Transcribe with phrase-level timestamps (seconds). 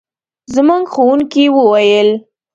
[0.53, 2.09] زموږ ښوونکي وویل.